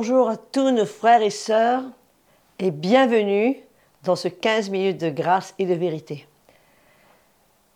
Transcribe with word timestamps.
bonjour 0.00 0.28
à 0.28 0.36
tous 0.36 0.70
nos 0.70 0.86
frères 0.86 1.22
et 1.22 1.28
sœurs 1.28 1.82
et 2.60 2.70
bienvenue 2.70 3.56
dans 4.04 4.14
ce 4.14 4.28
15 4.28 4.70
minutes 4.70 5.00
de 5.00 5.10
grâce 5.10 5.56
et 5.58 5.66
de 5.66 5.74
vérité. 5.74 6.28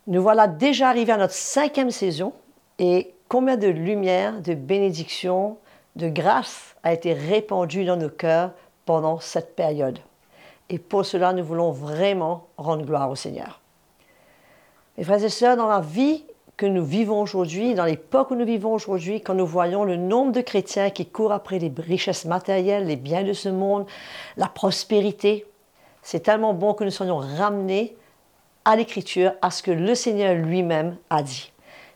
Nous 0.06 0.22
voilà 0.22 0.46
déjà 0.46 0.88
arrivés 0.88 1.10
à 1.10 1.16
notre 1.16 1.34
cinquième 1.34 1.90
saison 1.90 2.32
et 2.78 3.12
combien 3.28 3.56
de 3.56 3.66
lumière, 3.66 4.40
de 4.40 4.54
bénédiction, 4.54 5.58
de 5.96 6.08
grâce 6.08 6.76
a 6.84 6.92
été 6.92 7.12
répandue 7.12 7.84
dans 7.84 7.96
nos 7.96 8.08
cœurs 8.08 8.52
pendant 8.84 9.18
cette 9.18 9.56
période. 9.56 9.98
Et 10.68 10.78
pour 10.78 11.04
cela, 11.04 11.32
nous 11.32 11.44
voulons 11.44 11.72
vraiment 11.72 12.46
rendre 12.56 12.86
gloire 12.86 13.10
au 13.10 13.16
Seigneur. 13.16 13.60
Mes 14.96 15.02
frères 15.02 15.24
et 15.24 15.28
sœurs, 15.28 15.56
dans 15.56 15.66
la 15.66 15.80
vie 15.80 16.24
que 16.56 16.66
nous 16.66 16.84
vivons 16.84 17.20
aujourd'hui, 17.20 17.74
dans 17.74 17.84
l'époque 17.84 18.30
où 18.30 18.34
nous 18.34 18.44
vivons 18.44 18.72
aujourd'hui, 18.72 19.20
quand 19.20 19.34
nous 19.34 19.46
voyons 19.46 19.84
le 19.84 19.96
nombre 19.96 20.32
de 20.32 20.40
chrétiens 20.40 20.90
qui 20.90 21.06
courent 21.06 21.32
après 21.32 21.58
les 21.58 21.72
richesses 21.76 22.24
matérielles, 22.24 22.86
les 22.86 22.96
biens 22.96 23.24
de 23.24 23.32
ce 23.32 23.48
monde, 23.48 23.86
la 24.36 24.48
prospérité, 24.48 25.46
c'est 26.02 26.20
tellement 26.20 26.54
bon 26.54 26.74
que 26.74 26.84
nous 26.84 26.90
soyons 26.90 27.18
ramenés 27.18 27.96
à 28.64 28.76
l'Écriture, 28.76 29.32
à 29.42 29.50
ce 29.50 29.62
que 29.62 29.70
le 29.70 29.94
Seigneur 29.94 30.34
lui-même 30.34 30.96
a 31.10 31.22
dit. 31.22 31.52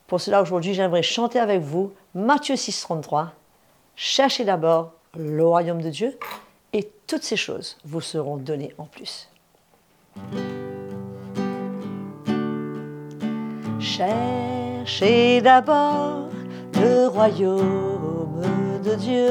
Pour 0.06 0.20
cela, 0.20 0.42
aujourd'hui, 0.42 0.74
j'aimerais 0.74 1.02
chanter 1.02 1.38
avec 1.38 1.60
vous 1.60 1.93
Matthieu 2.15 2.57
6, 2.57 2.80
33. 2.80 3.32
Cherchez 3.95 4.45
d'abord 4.45 4.93
le 5.16 5.46
royaume 5.46 5.82
de 5.82 5.91
Dieu 5.91 6.18
et 6.73 6.91
toutes 7.07 7.23
ces 7.23 7.37
choses 7.37 7.77
vous 7.84 8.01
seront 8.01 8.37
données 8.37 8.74
en 8.79 8.84
plus. 8.84 9.29
Cherchez 14.87 15.40
d'abord 15.40 16.29
le 16.74 17.09
royaume 17.09 18.40
de 18.84 18.95
Dieu 18.95 19.30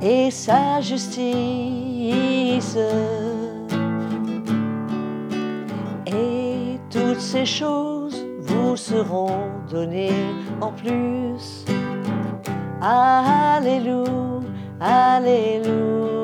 et 0.00 0.30
sa 0.30 0.80
justice. 0.80 2.78
Et 6.06 6.78
toutes 6.88 7.18
ces 7.20 7.44
choses 7.44 8.24
vous 8.42 8.76
seront 8.76 9.50
données 9.68 10.24
en 10.60 10.70
plus. 10.70 11.64
Alléluia, 12.80 14.04
Alléluia. 14.80 16.17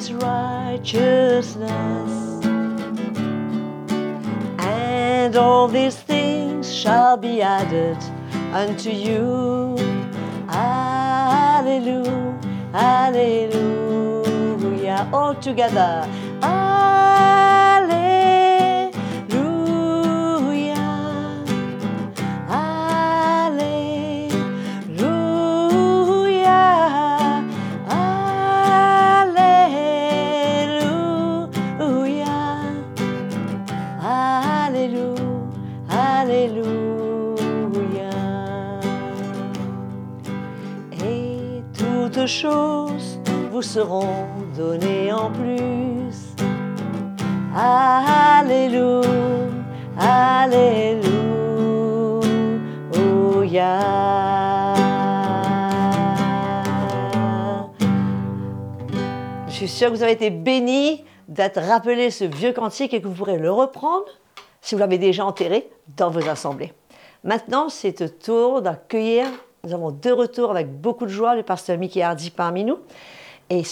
His 0.00 0.14
righteousness. 0.14 1.60
And 4.58 5.36
all 5.36 5.68
these 5.68 5.94
things 5.94 6.72
shall 6.74 7.18
be 7.18 7.42
added 7.42 7.98
unto 8.54 8.88
you. 8.88 9.76
Hallelujah, 10.48 12.40
hallelujah. 12.72 13.90
All 15.12 15.34
together. 15.34 16.08
Choses 42.30 43.18
vous 43.50 43.60
seront 43.60 44.26
données 44.56 45.12
en 45.12 45.30
plus. 45.32 46.14
Alléluia, 47.54 49.00
Alléluia. 49.98 51.10
Je 59.48 59.52
suis 59.52 59.68
sûre 59.68 59.90
que 59.90 59.96
vous 59.96 60.02
avez 60.04 60.12
été 60.12 60.30
bénis 60.30 61.04
d'être 61.26 61.60
rappelé 61.60 62.12
ce 62.12 62.24
vieux 62.24 62.52
cantique 62.52 62.94
et 62.94 63.02
que 63.02 63.08
vous 63.08 63.14
pourrez 63.14 63.38
le 63.38 63.50
reprendre 63.50 64.06
si 64.60 64.76
vous 64.76 64.78
l'avez 64.78 64.98
déjà 64.98 65.24
enterré 65.26 65.68
dans 65.96 66.10
vos 66.10 66.28
assemblées. 66.28 66.72
Maintenant, 67.24 67.68
c'est 67.68 68.00
au 68.02 68.08
tour 68.08 68.62
d'accueillir 68.62 69.26
nous 69.64 69.74
avons 69.74 69.90
deux 69.90 70.14
retours 70.14 70.50
avec 70.50 70.70
beaucoup 70.70 71.04
de 71.04 71.10
joie, 71.10 71.34
le 71.34 71.42
pasteur 71.42 71.76
Mickey 71.78 72.02
Hardy 72.02 72.30
parmi 72.30 72.64
nous. 72.64 72.78
Et 73.50 73.62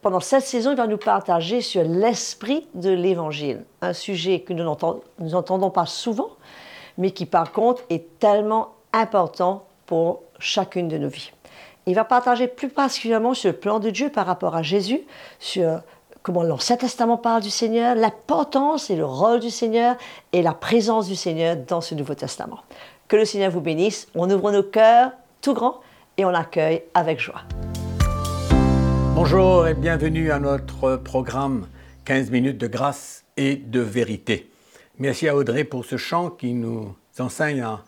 pendant 0.00 0.20
cette 0.20 0.44
saison, 0.44 0.70
il 0.70 0.76
va 0.76 0.86
nous 0.86 0.96
partager 0.96 1.60
sur 1.60 1.82
l'esprit 1.82 2.68
de 2.74 2.90
l'Évangile, 2.90 3.64
un 3.82 3.92
sujet 3.92 4.40
que 4.40 4.52
nous 4.52 4.62
n'entendons 4.62 5.70
pas 5.70 5.86
souvent, 5.86 6.30
mais 6.98 7.10
qui 7.10 7.26
par 7.26 7.50
contre 7.50 7.82
est 7.90 8.18
tellement 8.20 8.74
important 8.92 9.66
pour 9.86 10.22
chacune 10.38 10.88
de 10.88 10.98
nos 10.98 11.08
vies. 11.08 11.32
Il 11.86 11.94
va 11.94 12.04
partager 12.04 12.46
plus 12.46 12.68
particulièrement 12.68 13.34
sur 13.34 13.50
le 13.50 13.56
plan 13.56 13.80
de 13.80 13.90
Dieu 13.90 14.08
par 14.08 14.24
rapport 14.26 14.54
à 14.54 14.62
Jésus, 14.62 15.02
sur 15.40 15.80
comment 16.22 16.44
l'Ancien 16.44 16.76
Testament 16.76 17.18
parle 17.18 17.42
du 17.42 17.50
Seigneur, 17.50 17.96
l'importance 17.96 18.88
et 18.88 18.96
le 18.96 19.04
rôle 19.04 19.40
du 19.40 19.50
Seigneur 19.50 19.96
et 20.32 20.42
la 20.42 20.54
présence 20.54 21.08
du 21.08 21.16
Seigneur 21.16 21.56
dans 21.56 21.80
ce 21.80 21.94
Nouveau 21.94 22.14
Testament. 22.14 22.60
Que 23.08 23.16
le 23.16 23.24
Seigneur 23.24 23.50
vous 23.50 23.60
bénisse. 23.60 24.06
On 24.14 24.30
ouvre 24.30 24.50
nos 24.52 24.62
cœurs 24.62 25.10
grand 25.52 25.80
et 26.16 26.24
on 26.24 26.30
l'accueille 26.30 26.82
avec 26.94 27.20
joie. 27.20 27.42
Bonjour 29.14 29.66
et 29.68 29.74
bienvenue 29.74 30.30
à 30.30 30.38
notre 30.38 30.96
programme 30.96 31.66
15 32.04 32.30
minutes 32.30 32.58
de 32.58 32.66
grâce 32.66 33.24
et 33.36 33.56
de 33.56 33.80
vérité. 33.80 34.50
Merci 34.98 35.28
à 35.28 35.36
Audrey 35.36 35.64
pour 35.64 35.84
ce 35.84 35.96
chant 35.96 36.30
qui 36.30 36.52
nous 36.52 36.94
enseigne 37.18 37.62
à 37.62 37.84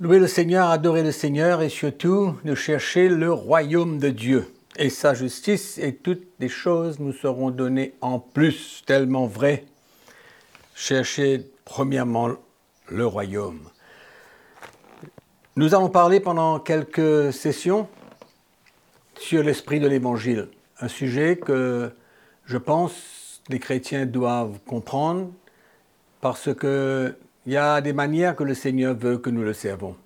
louer 0.00 0.18
le 0.18 0.26
Seigneur, 0.26 0.70
adorer 0.70 1.02
le 1.02 1.12
Seigneur 1.12 1.62
et 1.62 1.68
surtout 1.68 2.34
de 2.44 2.54
chercher 2.54 3.08
le 3.08 3.32
royaume 3.32 3.98
de 3.98 4.08
Dieu 4.08 4.46
et 4.78 4.90
sa 4.90 5.12
justice 5.12 5.76
et 5.78 5.94
toutes 5.94 6.26
les 6.38 6.48
choses 6.48 7.00
nous 7.00 7.12
seront 7.12 7.50
données 7.50 7.94
en 8.00 8.20
plus, 8.20 8.82
tellement 8.86 9.26
vrai. 9.26 9.64
Cherchez 10.74 11.50
premièrement 11.64 12.30
le 12.88 13.06
royaume. 13.06 13.68
Nous 15.58 15.74
allons 15.74 15.88
parler 15.88 16.20
pendant 16.20 16.60
quelques 16.60 17.32
sessions 17.32 17.88
sur 19.18 19.42
l'esprit 19.42 19.80
de 19.80 19.88
l'Évangile, 19.88 20.46
un 20.80 20.86
sujet 20.86 21.36
que 21.36 21.90
je 22.44 22.58
pense 22.58 23.42
les 23.48 23.58
chrétiens 23.58 24.06
doivent 24.06 24.60
comprendre 24.68 25.32
parce 26.20 26.54
qu'il 26.54 27.16
y 27.48 27.56
a 27.56 27.80
des 27.80 27.92
manières 27.92 28.36
que 28.36 28.44
le 28.44 28.54
Seigneur 28.54 28.94
veut 28.94 29.18
que 29.18 29.30
nous 29.30 29.42
le 29.42 29.52
servons. 29.52 29.96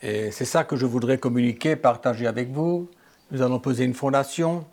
Et 0.00 0.30
c'est 0.30 0.44
ça 0.44 0.62
que 0.62 0.76
je 0.76 0.86
voudrais 0.86 1.18
communiquer, 1.18 1.74
partager 1.74 2.28
avec 2.28 2.52
vous. 2.52 2.88
Nous 3.32 3.42
allons 3.42 3.58
poser 3.58 3.82
une 3.82 3.94
fondation 3.94 4.64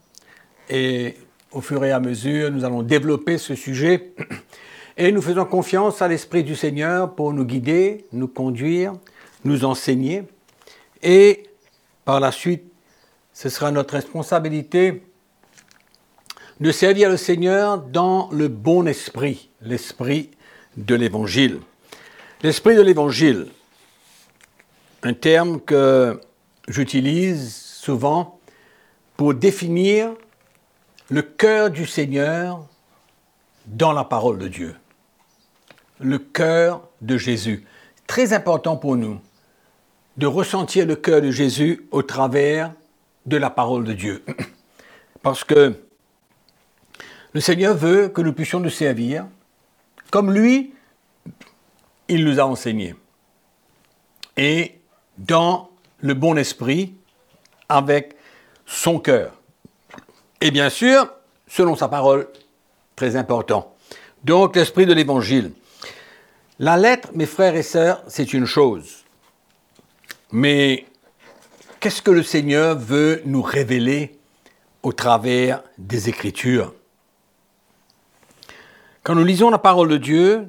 et 0.70 1.16
au 1.52 1.62
fur 1.62 1.84
et 1.84 1.92
à 1.92 2.00
mesure, 2.00 2.52
nous 2.52 2.64
allons 2.64 2.84
développer 2.84 3.40
ce 3.40 3.56
sujet 3.56 4.14
et 4.98 5.12
nous 5.12 5.24
faisons 5.24 5.46
confiance 5.46 6.04
à 6.04 6.08
l'Esprit 6.08 6.44
du 6.44 6.56
Seigneur 6.56 7.16
pour 7.16 7.34
nous 7.34 7.44
guider, 7.44 8.06
nous 8.12 8.28
conduire 8.28 8.94
nous 9.44 9.66
enseigner. 9.66 10.24
Et 11.02 11.44
par 12.06 12.20
la 12.20 12.32
suite, 12.32 12.64
ce 13.34 13.50
sera 13.50 13.72
notre 13.72 13.96
responsabilité 13.96 15.04
de 16.60 16.72
servir 16.72 17.10
le 17.10 17.18
Seigneur 17.18 17.80
dans 17.80 18.30
le 18.32 18.48
bon 18.48 18.86
esprit, 18.88 19.50
l'esprit 19.62 20.32
de 20.78 20.96
l'Évangile. 20.96 21.60
L'esprit 22.42 22.76
de 22.76 22.82
l'Évangile, 22.82 23.48
un 25.02 25.14
terme 25.14 25.60
que 25.60 26.22
j'utilise 26.68 27.56
souvent 27.56 28.40
pour 29.18 29.34
définir 29.34 30.14
le 31.10 31.22
cœur 31.22 31.70
du 31.70 31.86
Seigneur 31.86 32.66
dans 33.66 33.94
la 33.94 34.04
parole 34.04 34.38
de 34.38 34.48
Dieu. 34.48 34.76
le 36.00 36.20
cœur 36.20 36.88
de 37.02 37.18
Jésus. 37.18 37.66
Très 38.08 38.34
important 38.34 38.78
pour 38.78 38.96
nous 38.96 39.20
de 40.18 40.28
ressentir 40.28 40.86
le 40.86 40.96
cœur 40.96 41.22
de 41.22 41.32
Jésus 41.32 41.88
au 41.92 42.04
travers 42.04 42.74
de 43.26 43.38
la 43.38 43.50
parole 43.50 43.84
de 43.84 43.94
Dieu. 43.94 44.24
Parce 45.22 45.44
que 45.44 45.74
le 47.34 47.42
Seigneur 47.42 47.76
veut 47.76 48.10
que 48.10 48.22
nous 48.22 48.34
puissions 48.34 48.60
nous 48.60 48.70
servir 48.70 49.26
comme 50.12 50.32
lui, 50.32 50.76
il 52.08 52.24
nous 52.24 52.40
a 52.40 52.44
enseigné. 52.44 52.94
Et 54.38 54.80
dans 55.18 55.72
le 56.02 56.14
bon 56.14 56.38
esprit, 56.38 56.94
avec 57.68 58.16
son 58.68 59.00
cœur. 59.00 59.34
Et 60.40 60.52
bien 60.52 60.70
sûr, 60.70 61.10
selon 61.48 61.76
sa 61.76 61.88
parole, 61.88 62.28
très 62.96 63.16
important. 63.16 63.74
Donc 64.24 64.56
l'esprit 64.56 64.86
de 64.86 64.94
l'évangile. 64.94 65.52
La 66.60 66.78
lettre, 66.78 67.10
mes 67.16 67.26
frères 67.26 67.56
et 67.56 67.64
sœurs, 67.64 68.04
c'est 68.08 68.34
une 68.34 68.46
chose. 68.46 69.03
Mais 70.36 70.88
qu'est-ce 71.80 72.02
que 72.02 72.10
le 72.10 72.24
Seigneur 72.24 72.76
veut 72.76 73.22
nous 73.24 73.44
révéler 73.44 74.18
au 74.82 74.92
travers 74.92 75.64
des 75.78 76.10
Écritures? 76.10 76.74
Quand 79.04 79.14
nous 79.14 79.24
lisons 79.24 79.52
la 79.52 79.60
parole 79.60 79.90
de 79.90 79.98
Dieu, 79.98 80.48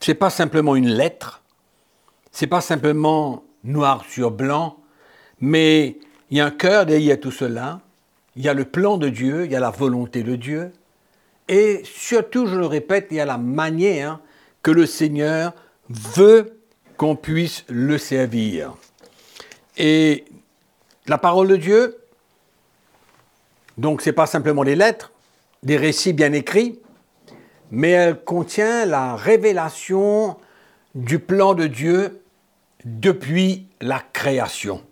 ce 0.00 0.10
n'est 0.10 0.14
pas 0.14 0.30
simplement 0.30 0.76
une 0.76 0.88
lettre, 0.88 1.42
ce 2.32 2.46
n'est 2.46 2.48
pas 2.48 2.62
simplement 2.62 3.44
noir 3.64 4.02
sur 4.08 4.30
blanc, 4.30 4.78
mais 5.40 5.98
il 6.30 6.38
y 6.38 6.40
a 6.40 6.46
un 6.46 6.50
cœur 6.50 6.86
derrière 6.86 7.20
tout 7.20 7.30
cela, 7.30 7.82
il 8.34 8.42
y 8.42 8.48
a 8.48 8.54
le 8.54 8.64
plan 8.64 8.96
de 8.96 9.10
Dieu, 9.10 9.44
il 9.44 9.52
y 9.52 9.56
a 9.56 9.60
la 9.60 9.70
volonté 9.70 10.22
de 10.22 10.36
Dieu, 10.36 10.72
et 11.48 11.82
surtout, 11.84 12.46
je 12.46 12.56
le 12.56 12.64
répète, 12.64 13.08
il 13.10 13.18
y 13.18 13.20
a 13.20 13.26
la 13.26 13.36
manière 13.36 14.20
que 14.62 14.70
le 14.70 14.86
Seigneur 14.86 15.52
veut 15.90 16.57
qu'on 16.98 17.16
puisse 17.16 17.64
le 17.68 17.96
servir. 17.96 18.74
Et 19.78 20.26
la 21.06 21.16
parole 21.16 21.48
de 21.48 21.56
Dieu, 21.56 21.96
donc 23.78 24.02
ce 24.02 24.10
n'est 24.10 24.14
pas 24.14 24.26
simplement 24.26 24.64
des 24.64 24.76
lettres, 24.76 25.12
des 25.62 25.76
récits 25.76 26.12
bien 26.12 26.32
écrits, 26.32 26.80
mais 27.70 27.90
elle 27.90 28.22
contient 28.22 28.84
la 28.84 29.14
révélation 29.14 30.36
du 30.94 31.18
plan 31.20 31.54
de 31.54 31.66
Dieu 31.68 32.20
depuis 32.84 33.68
la 33.80 34.00
création. 34.00 34.82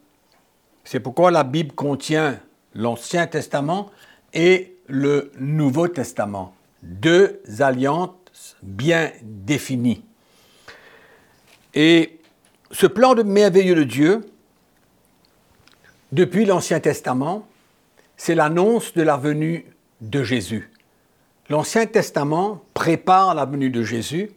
C'est 0.85 1.01
pourquoi 1.01 1.33
la 1.33 1.43
Bible 1.43 1.75
contient 1.75 2.39
l'Ancien 2.75 3.27
Testament 3.27 3.91
et 4.33 4.77
le 4.87 5.33
Nouveau 5.41 5.89
Testament, 5.89 6.55
deux 6.83 7.43
alliances 7.59 8.57
bien 8.63 9.11
définies. 9.23 10.06
Et 11.77 12.19
ce 12.71 12.87
plan 12.87 13.15
de 13.15 13.23
merveilleux 13.23 13.75
de 13.75 13.85
Dieu, 13.85 14.23
depuis 16.11 16.47
l'Ancien 16.47 16.81
Testament, 16.81 17.47
c'est 18.17 18.35
l'annonce 18.35 18.95
de 18.95 19.03
la 19.03 19.19
venue 19.19 19.67
de 20.01 20.25
Jésus. 20.25 20.71
L'Ancien 21.51 21.87
Testament 21.87 22.65
prépare 22.73 23.35
la 23.35 23.45
venue 23.45 23.69
de 23.69 23.83
Jésus, 23.83 24.31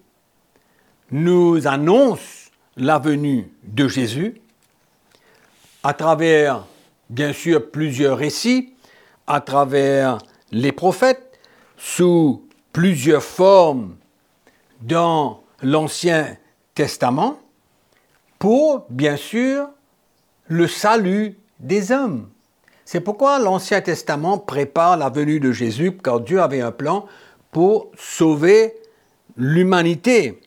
nous 1.12 1.66
annonce 1.66 2.52
la 2.76 3.00
venue 3.00 3.48
de 3.64 3.88
Jésus 3.88 4.42
à 5.82 5.94
travers, 5.94 6.66
bien 7.10 7.32
sûr, 7.32 7.72
plusieurs 7.72 8.18
récits, 8.18 8.74
à 9.28 9.40
travers 9.40 10.18
les 10.52 10.74
prophètes, 10.74 11.40
sous 11.78 12.46
plusieurs 12.74 13.24
formes 13.24 13.96
dans 14.82 15.42
l'Ancien 15.62 16.36
Testament, 16.76 17.40
pour, 18.38 18.86
bien 18.90 19.18
sûr, 19.18 19.70
le 20.48 20.68
salut 20.68 21.38
des 21.60 21.92
hommes. 21.92 22.30
C'est 22.86 23.02
pourquoi 23.02 23.38
l'Ancien 23.38 23.82
Testament 23.82 24.38
prépare 24.38 24.98
la 24.98 25.10
venue 25.10 25.40
de 25.40 25.52
Jésus, 25.52 25.92
car 26.04 26.22
Dieu 26.22 26.42
avait 26.42 26.62
un 26.62 26.72
plan 26.72 27.06
pour 27.52 27.92
sauver 27.98 28.74
l'humanité. 29.38 30.42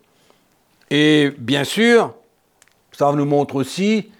Et 0.90 1.32
bien 1.38 1.64
sûr, 1.64 2.14
ça 2.92 3.12
nous 3.12 3.24
montre 3.24 3.56
aussi 3.56 4.10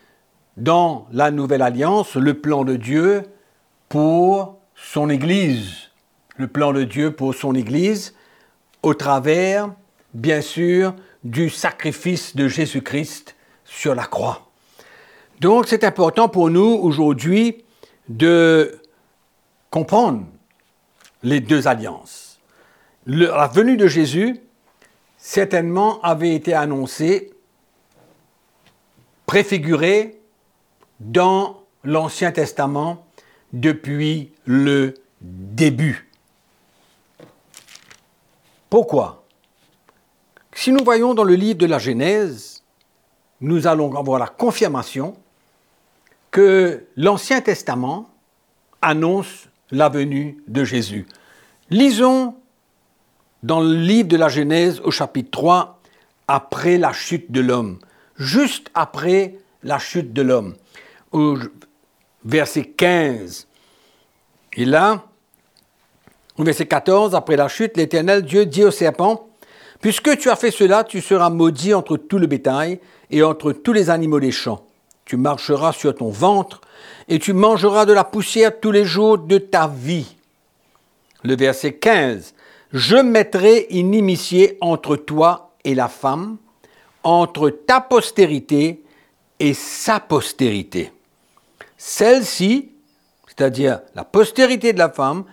dans 0.56 1.06
la 1.12 1.31
Nouvelle 1.31 1.62
Alliance 1.62 2.14
le 2.14 2.34
plan 2.34 2.64
de 2.64 2.76
Dieu 2.76 3.22
pour 3.88 4.58
son 4.75 5.10
Église. 5.10 5.90
Le 6.37 6.46
plan 6.46 6.72
de 6.72 6.84
Dieu 6.84 7.12
pour 7.12 7.34
son 7.34 7.54
Église 7.54 8.14
au 8.82 8.94
travers, 8.94 9.70
bien 10.14 10.40
sûr, 10.40 10.94
du 11.25 11.51
sacrifice 11.51 12.35
de 12.37 12.49
Jésus-Christ 12.49 13.37
sur 13.65 13.95
la 13.95 14.07
croix. 14.07 14.51
Donc 15.41 15.67
c'est 15.67 15.85
important 15.85 16.29
pour 16.29 16.51
nous 16.51 16.79
aujourd'hui 16.83 17.65
de 18.09 18.81
comprendre 19.71 20.25
les 21.23 21.41
deux 21.41 21.67
alliances. 21.67 22.39
la 23.07 23.47
venue 23.49 23.77
de 23.77 23.87
Jésus, 23.87 24.41
certainement, 25.17 26.01
avait 26.03 26.35
été 26.35 26.55
annoncée, 26.55 27.33
préfigurée 29.27 30.21
dans 31.01 31.63
l'Ancien 31.85 32.33
Testament 32.33 33.07
depuis 33.53 34.33
le 34.45 34.95
début. 35.21 36.09
Pourquoi? 38.71 39.22
Si 40.54 40.70
nous 40.70 40.84
voyons 40.84 41.14
dans 41.14 41.25
le 41.25 41.34
livre 41.34 41.58
de 41.58 41.66
la 41.66 41.78
Genèse, 41.78 42.62
nous 43.40 43.66
allons 43.66 43.96
avoir 43.96 44.19
la 44.19 44.26
confirmation 44.26 45.16
que 46.31 46.87
l'Ancien 46.96 47.40
Testament 47.40 48.08
annonce 48.81 49.49
la 49.70 49.88
venue 49.88 50.43
de 50.46 50.64
Jésus. 50.64 51.06
Lisons 51.70 52.37
dans 53.43 53.60
le 53.60 53.75
livre 53.75 54.08
de 54.08 54.16
la 54.16 54.28
Genèse 54.28 54.81
au 54.84 54.90
chapitre 54.90 55.31
3, 55.31 55.81
après 56.28 56.78
la 56.78 56.93
chute 56.93 57.32
de 57.32 57.40
l'homme, 57.40 57.78
juste 58.16 58.70
après 58.75 59.37
la 59.62 59.78
chute 59.78 60.12
de 60.12 60.22
l'homme, 60.22 60.54
au 61.10 61.37
verset 62.25 62.64
15. 62.64 63.49
Et 64.54 64.64
là, 64.64 65.04
au 66.38 66.44
verset 66.44 66.66
14, 66.66 67.14
après 67.14 67.37
la 67.37 67.49
chute, 67.49 67.76
l'Éternel 67.76 68.23
Dieu 68.23 68.47
dit 68.47 68.64
au 68.64 68.71
serpent, 68.71 69.28
Puisque 69.83 70.17
tu 70.17 70.31
as 70.31 70.37
fait 70.37 70.53
cela, 70.53 70.85
tu 70.85 71.01
seras 71.01 71.29
maudit 71.29 71.75
entre 71.75 71.97
tout 71.97 72.19
le 72.19 72.29
bétail 72.29 72.79
et 73.11 73.25
entre 73.25 73.51
tous 73.53 73.73
les 73.73 73.91
animaux 73.91 74.21
des 74.21 74.31
champs. 74.31 74.65
Tu 75.05 75.17
marcheras 75.17 75.73
sur 75.73 75.93
ton 75.97 76.09
ventre 76.09 76.61
et 77.09 77.19
tu 77.19 77.33
mangeras 77.33 77.85
de 77.85 77.93
la 77.93 78.05
poussière 78.05 78.61
tous 78.61 78.71
les 78.71 78.85
jours 78.85 79.19
de 79.19 79.39
ta 79.39 79.67
vie. 79.67 80.17
Le 81.25 81.35
verset 81.35 81.75
15. 81.75 82.33
Je 82.73 82.97
mettrai 82.97 83.67
inimitié 83.71 84.57
entre 84.61 84.95
toi 84.95 85.51
et 85.65 85.75
la 85.75 85.89
femme, 85.89 86.37
entre 87.03 87.51
ta 87.51 87.81
postérité 87.81 88.85
et 89.41 89.53
sa 89.53 89.99
postérité. 89.99 90.93
Celle-ci, 91.77 92.71
c'est-à-dire 93.27 93.81
la 93.97 94.05
postérité 94.05 94.73
de 94.73 94.79
la 94.79 94.91
femme, 94.91 95.25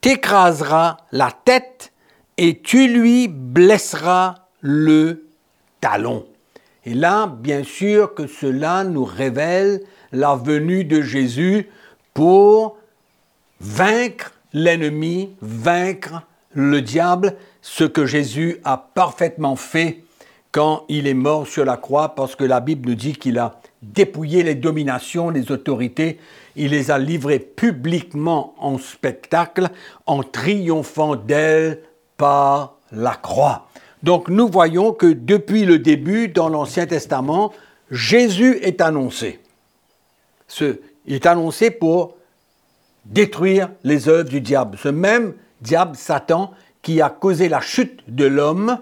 t'écrasera 0.00 0.98
la 1.10 1.32
tête 1.32 1.90
et 2.36 2.60
tu 2.60 2.88
lui 2.88 3.28
blesseras 3.28 4.34
le 4.60 5.26
talon. 5.80 6.26
Et 6.84 6.94
là, 6.94 7.26
bien 7.26 7.64
sûr 7.64 8.14
que 8.14 8.26
cela 8.26 8.84
nous 8.84 9.04
révèle 9.04 9.80
la 10.12 10.34
venue 10.34 10.84
de 10.84 11.00
Jésus 11.00 11.68
pour 12.12 12.76
vaincre 13.60 14.32
l'ennemi, 14.52 15.30
vaincre 15.40 16.22
le 16.52 16.82
diable, 16.82 17.34
ce 17.62 17.84
que 17.84 18.06
Jésus 18.06 18.58
a 18.64 18.76
parfaitement 18.76 19.56
fait 19.56 20.04
quand 20.52 20.84
il 20.88 21.08
est 21.08 21.14
mort 21.14 21.48
sur 21.48 21.64
la 21.64 21.76
croix, 21.76 22.14
parce 22.14 22.36
que 22.36 22.44
la 22.44 22.60
Bible 22.60 22.88
nous 22.90 22.94
dit 22.94 23.14
qu'il 23.14 23.38
a 23.38 23.58
dépouillé 23.82 24.44
les 24.44 24.54
dominations, 24.54 25.30
les 25.30 25.50
autorités, 25.50 26.20
il 26.54 26.70
les 26.70 26.92
a 26.92 26.98
livrées 26.98 27.40
publiquement 27.40 28.54
en 28.58 28.78
spectacle, 28.78 29.70
en 30.06 30.22
triomphant 30.22 31.16
d'elles 31.16 31.80
par 32.16 32.76
la 32.92 33.14
croix. 33.14 33.68
Donc 34.02 34.28
nous 34.28 34.48
voyons 34.48 34.92
que 34.92 35.06
depuis 35.06 35.64
le 35.64 35.78
début, 35.78 36.28
dans 36.28 36.48
l'Ancien 36.48 36.86
Testament, 36.86 37.52
Jésus 37.90 38.58
est 38.62 38.80
annoncé. 38.80 39.40
Ce, 40.46 40.80
il 41.06 41.14
est 41.14 41.26
annoncé 41.26 41.70
pour 41.70 42.16
détruire 43.04 43.70
les 43.82 44.08
œuvres 44.08 44.28
du 44.28 44.40
diable. 44.40 44.78
Ce 44.80 44.88
même 44.88 45.34
diable, 45.60 45.96
Satan, 45.96 46.52
qui 46.82 47.00
a 47.00 47.08
causé 47.08 47.48
la 47.48 47.60
chute 47.60 48.00
de 48.08 48.26
l'homme, 48.26 48.78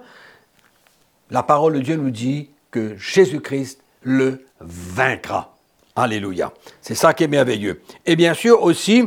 la 1.30 1.42
parole 1.42 1.74
de 1.74 1.80
Dieu 1.80 1.96
nous 1.96 2.10
dit 2.10 2.50
que 2.70 2.96
Jésus-Christ 2.96 3.80
le 4.02 4.44
vaincra. 4.60 5.56
Alléluia. 5.94 6.52
C'est 6.80 6.94
ça 6.94 7.14
qui 7.14 7.24
est 7.24 7.28
merveilleux. 7.28 7.80
Et 8.06 8.16
bien 8.16 8.34
sûr 8.34 8.62
aussi, 8.62 9.04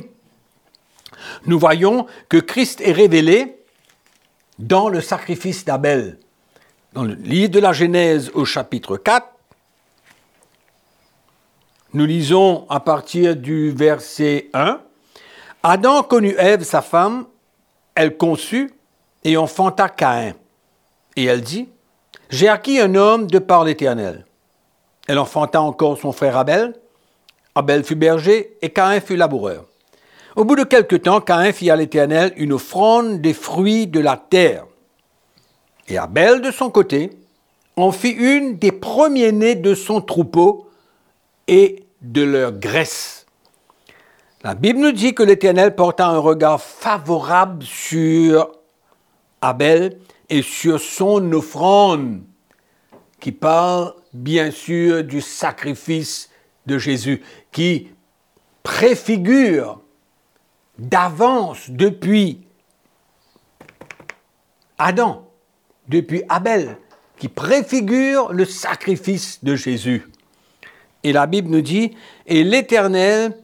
nous 1.46 1.60
voyons 1.60 2.06
que 2.30 2.38
Christ 2.38 2.82
est 2.82 2.92
révélé 2.92 3.55
dans 4.60 4.90
le 4.90 5.02
sacrifice 5.02 5.66
d'Abel. 5.66 6.20
Dans 6.94 7.04
le 7.04 7.14
livre 7.14 7.52
de 7.52 7.60
la 7.60 7.74
Genèse 7.74 8.32
au 8.34 8.46
chapitre 8.46 8.98
4, 8.98 9.28
nous 11.94 12.06
lisons 12.06 12.66
à 12.70 12.80
partir 12.80 13.36
du 13.36 13.72
verset 13.72 14.50
1, 14.54 14.82
Adam 15.64 16.04
connut 16.04 16.36
Ève, 16.38 16.64
sa 16.64 16.82
femme, 16.82 17.26
elle 17.96 18.18
conçut 18.18 18.74
et 19.24 19.38
enfanta 19.38 19.90
Caïn. 19.90 20.34
Et 21.16 21.26
elle 21.26 21.42
dit, 21.42 21.70
J'ai 22.30 22.50
acquis 22.50 22.80
un 22.80 22.96
homme 22.96 23.28
de 23.28 23.40
par 23.40 23.64
l'Éternel. 23.64 24.26
Elle 25.08 25.20
enfanta 25.20 25.62
encore 25.62 25.98
son 25.98 26.12
frère 26.12 26.38
Abel. 26.38 26.74
Abel 27.56 27.84
fut 27.84 27.96
berger 27.96 28.58
et 28.62 28.70
Caïn 28.70 29.00
fut 29.00 29.16
laboureur. 29.16 29.66
Au 30.36 30.44
bout 30.44 30.58
de 30.58 30.66
quelque 30.66 30.98
temps, 30.98 31.22
Caïn 31.22 31.54
fit 31.54 31.70
à 31.70 31.78
l'Éternel 31.78 32.34
une 32.36 32.52
offrande 32.52 33.22
des 33.22 33.34
fruits 33.34 33.88
de 33.88 34.02
la 34.02 34.18
terre. 34.18 34.66
Et 35.88 35.98
Abel, 35.98 36.42
de 36.42 36.52
son 36.52 36.70
côté, 36.70 37.12
en 37.78 37.94
fit 37.94 38.10
une 38.10 38.58
des 38.58 38.74
premiers-nés 38.74 39.56
de 39.56 39.74
son 39.74 40.02
troupeau 40.02 40.70
et 41.48 41.86
de 42.02 42.22
leur 42.22 42.52
graisse. 42.52 43.26
La 44.44 44.56
Bible 44.56 44.80
nous 44.80 44.92
dit 44.92 45.16
que 45.16 45.24
l'Éternel 45.24 45.74
porta 45.74 46.08
un 46.08 46.18
regard 46.18 46.62
favorable 46.62 47.64
sur 47.64 48.52
Abel 49.42 49.98
et 50.30 50.42
sur 50.42 50.82
son 50.82 51.32
offrande, 51.32 52.22
qui 53.22 53.32
parle 53.32 53.94
bien 54.14 54.52
sûr 54.52 55.04
du 55.06 55.22
sacrifice 55.22 56.30
de 56.66 56.78
Jésus, 56.78 57.22
qui 57.54 57.88
préfigure 58.64 59.80
d'avance 60.78 61.70
depuis 61.70 62.42
Adam, 64.78 65.28
depuis 65.88 66.24
Abel, 66.30 66.78
qui 67.18 67.30
préfigure 67.30 68.34
le 68.34 68.46
sacrifice 68.46 69.44
de 69.44 69.56
Jésus. 69.56 70.08
Et 71.04 71.14
la 71.14 71.28
Bible 71.28 71.50
nous 71.50 71.62
dit, 71.62 71.96
et 72.26 72.44
l'Éternel 72.44 73.38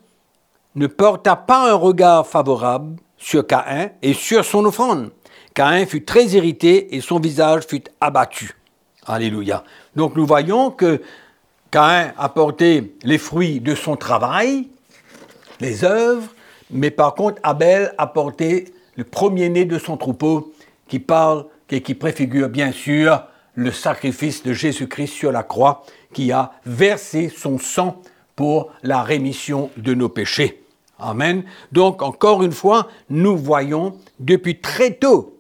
ne 0.75 0.87
porta 0.87 1.35
pas 1.35 1.71
un 1.71 1.75
regard 1.75 2.27
favorable 2.27 2.97
sur 3.17 3.45
Caïn 3.45 3.91
et 4.01 4.13
sur 4.13 4.43
son 4.43 4.65
offrande. 4.65 5.11
Caïn 5.53 5.85
fut 5.85 6.03
très 6.03 6.25
irrité 6.27 6.95
et 6.95 7.01
son 7.01 7.19
visage 7.19 7.65
fut 7.67 7.83
abattu. 7.99 8.55
Alléluia. 9.05 9.63
Donc 9.95 10.15
nous 10.15 10.25
voyons 10.25 10.71
que 10.71 11.01
Caïn 11.69 12.13
a 12.17 12.29
porté 12.29 12.95
les 13.03 13.17
fruits 13.17 13.59
de 13.59 13.75
son 13.75 13.95
travail, 13.95 14.69
les 15.59 15.83
œuvres, 15.83 16.29
mais 16.71 16.91
par 16.91 17.15
contre, 17.15 17.39
Abel 17.43 17.93
a 17.97 18.07
porté 18.07 18.73
le 18.95 19.03
premier-né 19.03 19.65
de 19.65 19.77
son 19.77 19.97
troupeau 19.97 20.53
qui 20.87 20.99
parle 20.99 21.45
et 21.69 21.81
qui 21.81 21.95
préfigure 21.95 22.49
bien 22.49 22.71
sûr 22.71 23.23
le 23.55 23.71
sacrifice 23.71 24.43
de 24.43 24.53
Jésus-Christ 24.53 25.13
sur 25.13 25.31
la 25.31 25.43
croix 25.43 25.83
qui 26.13 26.31
a 26.31 26.51
versé 26.65 27.29
son 27.29 27.57
sang 27.57 28.01
pour 28.35 28.71
la 28.83 29.03
rémission 29.03 29.69
de 29.77 29.93
nos 29.93 30.09
péchés. 30.09 30.63
Amen. 30.99 31.43
Donc 31.71 32.01
encore 32.01 32.43
une 32.43 32.51
fois, 32.51 32.87
nous 33.09 33.37
voyons 33.37 33.97
depuis 34.19 34.59
très 34.59 34.93
tôt 34.93 35.37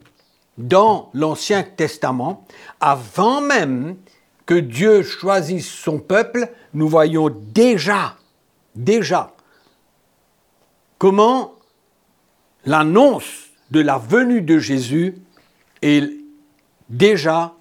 dans 0.57 1.09
l'Ancien 1.13 1.63
Testament, 1.63 2.45
avant 2.79 3.41
même 3.41 3.95
que 4.45 4.55
Dieu 4.55 5.01
choisisse 5.03 5.69
son 5.69 5.99
peuple, 5.99 6.49
nous 6.73 6.87
voyons 6.87 7.29
déjà, 7.29 8.15
déjà 8.75 9.33
comment 11.01 11.55
l'annonce 12.63 13.47
de 13.71 13.79
la 13.79 13.97
venue 13.97 14.43
de 14.43 14.59
Jésus 14.59 15.15
est 15.81 16.07
déjà 16.89 17.55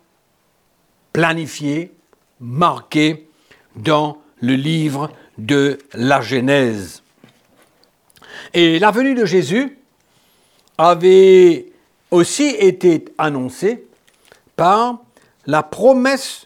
planifiée, 1.15 1.91
marquée 2.39 3.31
dans 3.77 4.19
le 4.43 4.53
livre 4.53 5.11
de 5.39 5.79
la 5.95 6.21
Genèse. 6.21 7.03
Et 8.53 8.79
la 8.79 8.91
venue 8.91 9.15
de 9.15 9.25
Jésus 9.25 9.79
avait 10.77 11.73
aussi 12.11 12.49
été 12.49 13.07
annoncée 13.17 13.87
par 14.55 14.99
la 15.47 15.63
promesse 15.63 16.45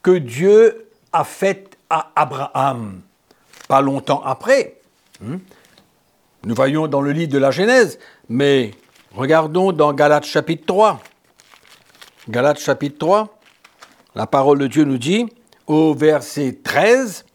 que 0.00 0.16
Dieu 0.16 0.88
a 1.12 1.24
faite 1.24 1.76
à 1.90 2.12
Abraham, 2.16 3.02
pas 3.68 3.82
longtemps 3.82 4.22
après. 4.24 4.80
Nous 6.42 6.54
voyons 6.54 6.86
dans 6.86 7.02
le 7.02 7.12
livre 7.12 7.30
de 7.30 7.36
la 7.36 7.50
Genèse, 7.50 7.98
mais 8.30 8.70
regardons 9.14 9.72
dans 9.72 9.92
Galates 9.92 10.24
chapitre 10.24 10.64
3. 10.64 10.98
Galates 12.30 12.60
chapitre 12.60 12.96
3, 12.98 13.38
la 14.14 14.26
parole 14.26 14.58
de 14.58 14.66
Dieu 14.66 14.84
nous 14.84 14.96
dit, 14.96 15.26
au 15.66 15.92
verset 15.92 16.60
13, 16.64 17.26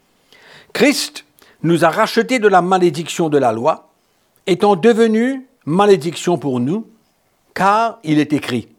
Christ 0.74 1.24
nous 1.62 1.86
a 1.86 1.90
rachetés 1.92 2.40
de 2.40 2.48
la 2.48 2.64
malédiction 2.64 3.30
de 3.30 3.38
la 3.38 3.52
loi, 3.52 3.90
étant 4.48 4.76
devenu 4.76 5.48
malédiction 5.66 6.40
pour 6.40 6.60
nous, 6.60 6.88
car 7.54 8.00
il 8.04 8.20
est 8.20 8.34
écrit, 8.34 8.70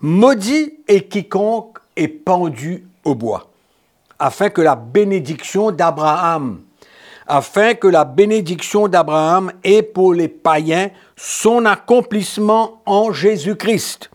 Maudit 0.00 0.80
est 0.88 1.08
quiconque 1.08 1.78
est 1.94 2.08
pendu 2.08 2.88
au 3.04 3.14
bois, 3.14 3.50
afin 4.18 4.50
que 4.50 4.62
la 4.62 4.74
bénédiction 4.74 5.70
d'Abraham 5.70 6.62
afin 7.28 7.74
que 7.74 7.86
la 7.86 8.04
bénédiction 8.04 8.88
d'Abraham 8.88 9.52
ait 9.62 9.82
pour 9.82 10.14
les 10.14 10.28
païens 10.28 10.90
son 11.16 11.66
accomplissement 11.66 12.82
en 12.86 13.12
Jésus-Christ, 13.12 14.10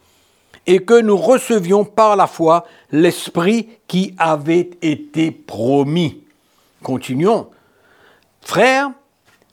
et 0.65 0.79
que 0.79 0.99
nous 0.99 1.17
recevions 1.17 1.85
par 1.85 2.15
la 2.15 2.27
foi 2.27 2.65
l'Esprit 2.91 3.69
qui 3.87 4.15
avait 4.17 4.71
été 4.81 5.29
promis. 5.31 6.23
Continuons. 6.81 7.49
Frères, 8.41 8.91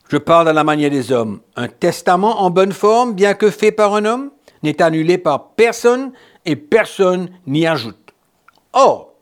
je 0.09 0.17
parle 0.17 0.49
à 0.49 0.53
la 0.53 0.63
manière 0.63 0.89
des 0.89 1.11
hommes. 1.11 1.39
Un 1.55 1.67
testament 1.67 2.41
en 2.41 2.49
bonne 2.49 2.73
forme, 2.73 3.13
bien 3.13 3.33
que 3.33 3.49
fait 3.49 3.71
par 3.71 3.93
un 3.95 4.05
homme, 4.05 4.31
n'est 4.63 4.81
annulé 4.81 5.17
par 5.17 5.49
personne 5.49 6.11
et 6.45 6.55
personne 6.55 7.29
n'y 7.45 7.67
ajoute. 7.67 8.13
Or, 8.73 9.13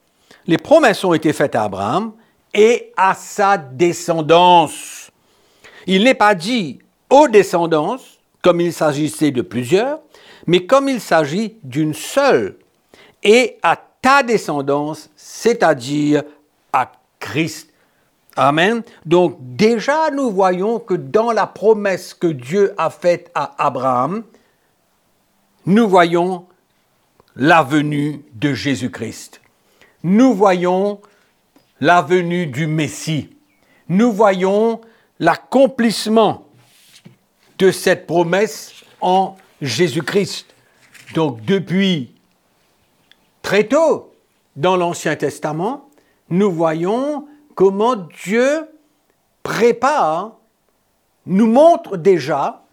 les 0.48 0.58
promesses 0.58 1.04
ont 1.04 1.14
été 1.14 1.34
faites 1.34 1.56
à 1.56 1.64
Abraham 1.64 2.14
et 2.54 2.92
à 2.98 3.14
sa 3.16 3.58
descendance. 3.58 5.12
Il 5.88 6.04
n'est 6.04 6.16
pas 6.16 6.36
dit 6.36 6.80
aux 7.10 7.28
descendances, 7.28 8.20
comme 8.42 8.62
il 8.62 8.74
s'agissait 8.74 9.32
de 9.32 9.42
plusieurs, 9.42 10.00
mais 10.48 10.66
comme 10.66 10.90
il 10.90 11.02
s'agit 11.02 11.56
d'une 11.64 11.94
seule, 11.94 12.58
et 13.24 13.58
à 13.62 13.78
ta 14.02 14.24
descendance, 14.24 15.10
c'est-à-dire 15.16 16.24
à 16.72 16.92
Christ. 17.20 17.70
Amen. 18.36 18.84
Donc 19.06 19.38
déjà, 19.40 20.10
nous 20.12 20.32
voyons 20.32 20.80
que 20.80 20.94
dans 20.94 21.32
la 21.32 21.46
promesse 21.46 22.14
que 22.14 22.28
Dieu 22.28 22.74
a 22.78 22.90
faite 22.90 23.30
à 23.36 23.54
Abraham, 23.58 24.24
nous 25.66 25.90
voyons 25.90 26.46
la 27.36 27.64
venue 27.64 28.24
de 28.34 28.54
Jésus-Christ. 28.54 29.42
Nous 30.04 30.34
voyons 30.34 31.02
la 31.80 32.02
venue 32.02 32.48
du 32.48 32.68
Messie. 32.68 33.36
Nous 33.88 34.12
voyons 34.12 34.82
l'accomplissement 35.20 36.46
de 37.58 37.72
cette 37.72 38.08
promesse 38.08 38.74
en 39.02 39.36
Jésus-Christ. 39.62 40.48
Donc 41.14 41.44
depuis 41.44 42.14
très 43.42 43.66
tôt 43.66 44.14
dans 44.56 44.78
l'Ancien 44.78 45.16
Testament, 45.16 45.90
nous 46.30 46.52
voyons 46.52 47.28
comment 47.56 47.96
Dieu 48.24 48.68
prépare, 49.44 50.38
nous 51.26 51.48
montre 51.48 51.98
déjà 51.98 52.64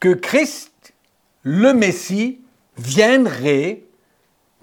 que 0.00 0.14
Christ, 0.14 0.94
le 1.42 1.72
Messie, 1.72 2.40
viendrait 2.76 3.82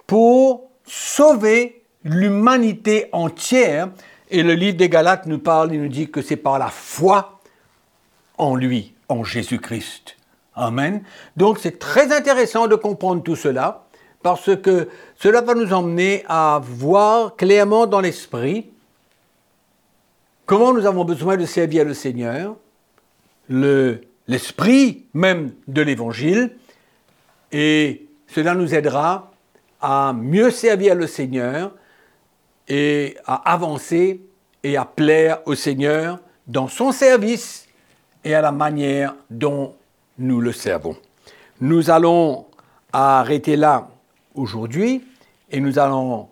pour 0.08 0.70
sauver 0.86 1.81
l'humanité 2.03 3.08
entière. 3.12 3.89
Et 4.29 4.43
le 4.43 4.53
livre 4.53 4.77
des 4.77 4.89
Galates 4.89 5.25
nous 5.25 5.39
parle, 5.39 5.74
il 5.74 5.81
nous 5.81 5.89
dit 5.89 6.10
que 6.10 6.22
c'est 6.22 6.38
par 6.38 6.58
la 6.58 6.70
foi 6.70 7.39
en 8.38 8.55
lui, 8.55 8.93
en 9.10 9.24
Jésus-Christ. 9.24 10.15
Amen. 10.55 11.03
Donc 11.38 11.60
c'est 11.60 11.79
très 11.79 12.15
intéressant 12.15 12.67
de 12.67 12.75
comprendre 12.75 13.24
tout 13.24 13.36
cela, 13.36 13.86
parce 14.22 14.55
que 14.55 14.88
cela 15.17 15.41
va 15.41 15.53
nous 15.53 15.74
emmener 15.74 16.24
à 16.27 16.62
voir 16.63 17.36
clairement 17.36 17.88
dans 17.88 18.00
l'esprit 18.00 18.70
comment 20.46 20.74
nous 20.74 20.86
avons 20.86 21.05
besoin 21.05 21.38
de 21.38 21.46
servir 21.46 21.86
le 21.86 21.93
Seigneur, 21.93 22.55
l'esprit 24.27 25.05
même 25.13 25.53
de 25.67 25.81
l'Évangile, 25.81 26.51
et 27.51 28.08
cela 28.27 28.53
nous 28.53 28.74
aidera 28.75 29.31
à 29.81 30.13
mieux 30.13 30.51
servir 30.51 30.96
le 30.96 31.08
Seigneur 31.08 31.74
et 32.68 33.18
à 33.25 33.51
avancer 33.51 34.22
et 34.63 34.77
à 34.77 34.86
plaire 34.86 35.39
au 35.46 35.56
Seigneur 35.56 36.20
dans 36.48 36.68
son 36.68 36.91
service 36.91 37.68
et 38.24 38.34
à 38.36 38.41
la 38.41 38.51
manière 38.51 39.15
dont 39.30 39.75
nous 40.18 40.41
le 40.41 40.51
servons. 40.51 40.96
Nous 41.60 41.89
allons 41.89 42.46
arrêter 42.94 43.56
là 43.56 43.89
aujourd'hui 44.36 45.03
et 45.50 45.60
nous 45.60 45.80
allons 45.80 46.30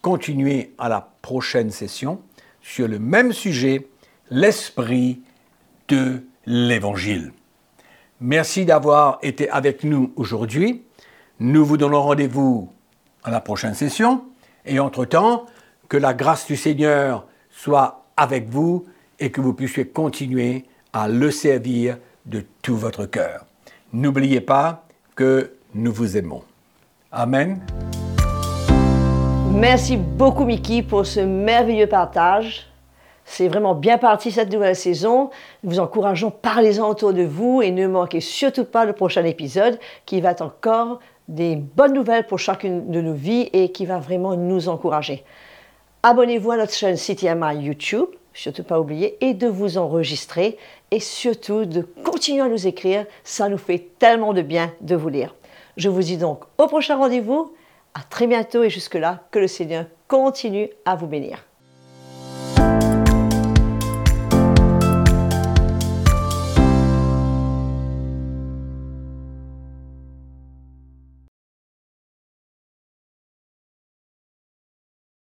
continuer 0.00 0.74
à 0.78 0.88
la 0.88 1.08
prochaine 1.22 1.70
session 1.70 2.20
sur 2.60 2.88
le 2.88 2.98
même 2.98 3.32
sujet, 3.32 3.88
l'esprit 4.30 5.20
de 5.88 6.24
l'Évangile. 6.46 7.32
Merci 8.20 8.64
d'avoir 8.64 9.18
été 9.22 9.50
avec 9.50 9.84
nous 9.84 10.12
aujourd'hui. 10.16 10.82
Nous 11.40 11.64
vous 11.64 11.76
donnons 11.76 12.02
rendez-vous 12.02 12.70
à 13.24 13.30
la 13.30 13.40
prochaine 13.40 13.74
session 13.74 14.24
et 14.66 14.78
entre-temps, 14.78 15.46
que 15.88 15.96
la 15.96 16.14
grâce 16.14 16.46
du 16.46 16.56
Seigneur 16.56 17.26
soit 17.50 18.04
avec 18.16 18.48
vous 18.48 18.86
et 19.18 19.30
que 19.30 19.40
vous 19.40 19.54
puissiez 19.54 19.86
continuer 19.86 20.64
à 20.92 21.08
le 21.08 21.30
servir 21.30 21.98
de 22.26 22.44
tout 22.62 22.76
votre 22.76 23.06
cœur. 23.06 23.44
N'oubliez 23.92 24.40
pas 24.40 24.84
que 25.14 25.52
nous 25.74 25.92
vous 25.92 26.16
aimons. 26.16 26.42
Amen. 27.10 27.60
Merci 29.54 29.96
beaucoup 29.96 30.44
Mickey 30.44 30.82
pour 30.82 31.04
ce 31.06 31.20
merveilleux 31.20 31.86
partage. 31.86 32.66
C'est 33.24 33.48
vraiment 33.48 33.74
bien 33.74 33.98
parti 33.98 34.32
cette 34.32 34.52
nouvelle 34.52 34.74
saison. 34.74 35.30
Nous 35.62 35.70
vous 35.70 35.78
encourageons, 35.78 36.30
parlez-en 36.30 36.88
autour 36.88 37.12
de 37.12 37.22
vous 37.22 37.62
et 37.62 37.70
ne 37.70 37.86
manquez 37.86 38.20
surtout 38.20 38.64
pas 38.64 38.84
le 38.84 38.92
prochain 38.92 39.24
épisode 39.24 39.78
qui 40.06 40.20
va 40.20 40.34
encore 40.40 41.00
des 41.28 41.56
bonnes 41.56 41.94
nouvelles 41.94 42.26
pour 42.26 42.38
chacune 42.38 42.90
de 42.90 43.00
nos 43.00 43.14
vies 43.14 43.48
et 43.52 43.72
qui 43.72 43.86
va 43.86 43.98
vraiment 43.98 44.36
nous 44.36 44.68
encourager. 44.68 45.24
Abonnez-vous 46.02 46.50
à 46.50 46.56
notre 46.56 46.74
chaîne 46.74 46.96
CTMI 46.96 47.64
YouTube, 47.64 48.06
surtout 48.34 48.64
pas 48.64 48.80
oublier, 48.80 49.16
et 49.24 49.34
de 49.34 49.46
vous 49.46 49.78
enregistrer 49.78 50.58
et 50.90 51.00
surtout 51.00 51.64
de 51.64 51.82
continuer 52.04 52.42
à 52.42 52.48
nous 52.48 52.66
écrire. 52.66 53.06
Ça 53.24 53.48
nous 53.48 53.58
fait 53.58 53.90
tellement 53.98 54.32
de 54.32 54.42
bien 54.42 54.72
de 54.80 54.96
vous 54.96 55.08
lire. 55.08 55.34
Je 55.76 55.88
vous 55.88 56.02
dis 56.02 56.16
donc 56.16 56.44
au 56.58 56.66
prochain 56.66 56.96
rendez-vous. 56.96 57.52
À 57.94 58.00
très 58.00 58.26
bientôt 58.26 58.62
et 58.62 58.70
jusque-là, 58.70 59.20
que 59.30 59.38
le 59.38 59.46
Seigneur 59.46 59.84
continue 60.08 60.70
à 60.86 60.96
vous 60.96 61.06
bénir. 61.06 61.44